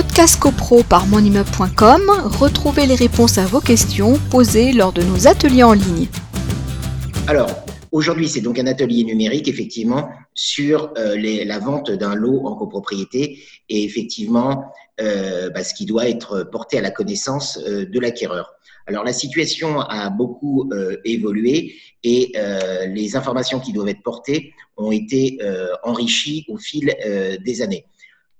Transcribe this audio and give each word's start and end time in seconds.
Podcast 0.00 0.38
CoPro 0.38 0.84
par 0.84 1.08
monimmeuble.com, 1.08 2.02
retrouvez 2.38 2.86
les 2.86 2.94
réponses 2.94 3.36
à 3.36 3.46
vos 3.46 3.58
questions 3.58 4.16
posées 4.30 4.72
lors 4.72 4.92
de 4.92 5.02
nos 5.02 5.26
ateliers 5.26 5.64
en 5.64 5.72
ligne. 5.72 6.06
Alors, 7.26 7.50
aujourd'hui, 7.90 8.28
c'est 8.28 8.40
donc 8.40 8.60
un 8.60 8.68
atelier 8.68 9.02
numérique, 9.02 9.48
effectivement, 9.48 10.08
sur 10.34 10.92
euh, 10.96 11.16
la 11.44 11.58
vente 11.58 11.90
d'un 11.90 12.14
lot 12.14 12.46
en 12.46 12.54
copropriété 12.54 13.40
et 13.68 13.82
effectivement, 13.82 14.72
euh, 15.00 15.50
bah, 15.50 15.64
ce 15.64 15.74
qui 15.74 15.84
doit 15.84 16.08
être 16.08 16.44
porté 16.44 16.78
à 16.78 16.80
la 16.80 16.92
connaissance 16.92 17.58
euh, 17.66 17.84
de 17.84 17.98
l'acquéreur. 17.98 18.54
Alors, 18.86 19.02
la 19.02 19.12
situation 19.12 19.80
a 19.80 20.10
beaucoup 20.10 20.70
évolué 21.04 21.74
et 22.04 22.32
les 22.86 23.16
informations 23.16 23.60
qui 23.60 23.74
doivent 23.74 23.88
être 23.88 24.02
portées 24.02 24.54
ont 24.78 24.92
été 24.92 25.38
enrichies 25.82 26.46
au 26.48 26.56
fil 26.56 26.96
des 27.44 27.60
années. 27.60 27.84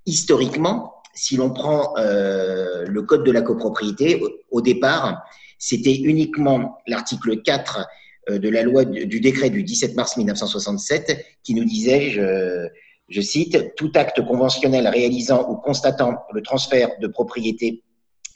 Historiquement, 0.06 0.97
si 1.18 1.36
l'on 1.36 1.50
prend 1.50 1.94
euh, 1.98 2.84
le 2.86 3.02
code 3.02 3.24
de 3.24 3.32
la 3.32 3.42
copropriété, 3.42 4.22
au, 4.52 4.60
départ, 4.60 5.24
c'était 5.58 5.96
uniquement 5.96 6.78
l'article 6.86 7.42
4 7.42 7.88
euh, 8.30 8.38
de 8.38 8.48
la 8.48 8.62
loi 8.62 8.84
du, 8.84 9.18
décret 9.18 9.50
du 9.50 9.64
17 9.64 9.96
mars 9.96 10.16
1967 10.16 11.24
qui 11.42 11.54
nous 11.54 11.64
disait, 11.64 12.10
je, 12.10 12.68
je 13.08 13.20
cite, 13.20 13.74
tout 13.74 13.90
acte 13.96 14.24
conventionnel 14.24 14.86
réalisant 14.86 15.50
ou 15.50 15.56
constatant 15.56 16.18
le 16.32 16.40
transfert 16.40 16.90
de 17.00 17.08
propriété 17.08 17.82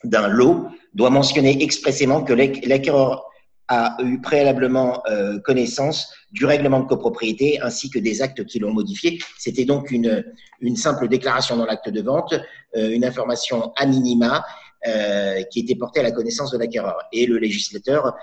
d'un 0.02 0.26
lot 0.26 0.66
doit 0.92 1.10
mentionner 1.10 1.62
expressément 1.62 2.24
que 2.24 2.32
l'acquéreur 2.32 3.24
a 3.68 3.96
eu 4.02 4.20
préalablement 4.20 5.02
euh, 5.06 5.38
connaissance 5.40 6.12
du 6.32 6.44
règlement 6.44 6.80
de 6.80 6.86
copropriété 6.86 7.60
ainsi 7.60 7.90
que 7.90 7.98
des 7.98 8.22
actes 8.22 8.44
qui 8.44 8.58
l'ont 8.58 8.72
modifié. 8.72 9.18
C'était 9.38 9.64
donc 9.64 9.90
une, 9.90 10.24
une 10.60 10.76
simple 10.76 11.08
déclaration 11.08 11.56
dans 11.56 11.66
l'acte 11.66 11.88
de 11.88 12.02
vente, 12.02 12.34
euh, 12.76 12.90
une 12.90 13.04
information 13.04 13.72
à 13.76 13.86
minima 13.86 14.44
euh, 14.86 15.42
qui 15.44 15.60
était 15.60 15.76
portée 15.76 16.00
à 16.00 16.02
la 16.02 16.10
connaissance 16.10 16.50
de 16.50 16.58
l'acquéreur. 16.58 16.98
Et 17.12 17.26
le 17.26 17.38
législateur, 17.38 18.14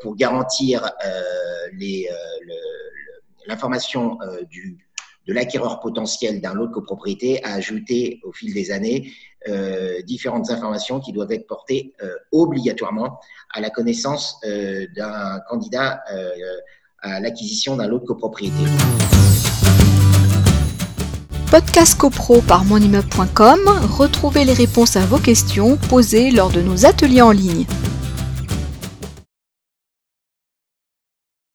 pour 0.00 0.14
garantir 0.14 0.88
l'information 3.48 4.16
du 4.48 4.78
de 5.26 5.32
l'acquéreur 5.32 5.80
potentiel 5.80 6.40
d'un 6.40 6.54
lot 6.54 6.66
de 6.66 6.72
copropriété 6.72 7.42
a 7.44 7.54
ajouté 7.54 8.20
au 8.24 8.32
fil 8.32 8.52
des 8.54 8.70
années 8.70 9.12
euh, 9.48 10.02
différentes 10.02 10.50
informations 10.50 11.00
qui 11.00 11.12
doivent 11.12 11.32
être 11.32 11.46
portées 11.46 11.92
euh, 12.02 12.14
obligatoirement 12.30 13.18
à 13.52 13.60
la 13.60 13.70
connaissance 13.70 14.38
euh, 14.44 14.86
d'un 14.96 15.40
candidat 15.48 16.00
à 17.00 17.18
l'acquisition 17.18 17.76
d'un 17.76 17.88
lot 17.88 17.98
de 17.98 18.06
copropriété. 18.06 18.62
Podcast 21.50 21.98
CoPro 21.98 22.40
par 22.40 22.64
monimmeuble.com, 22.64 23.60
retrouvez 23.98 24.44
les 24.44 24.54
réponses 24.54 24.96
à 24.96 25.04
vos 25.04 25.18
questions 25.18 25.76
posées 25.76 26.30
lors 26.30 26.50
de 26.50 26.62
nos 26.62 26.86
ateliers 26.86 27.22
en 27.22 27.32
ligne. 27.32 27.66